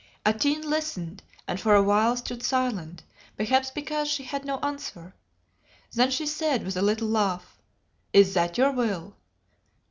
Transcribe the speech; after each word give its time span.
Atene 0.25 0.67
listened 0.67 1.21
and 1.47 1.61
for 1.61 1.75
a 1.75 1.83
while 1.83 2.17
stood 2.17 2.41
silent, 2.41 3.03
perhaps 3.37 3.69
because 3.69 4.07
she 4.07 4.23
had 4.23 4.45
no 4.45 4.57
answer. 4.61 5.13
Then 5.93 6.09
she 6.09 6.25
said 6.25 6.65
with 6.65 6.75
a 6.75 6.81
little 6.81 7.07
laugh 7.07 7.59
"Is 8.11 8.33
that 8.33 8.57
your 8.57 8.71
will? 8.71 9.15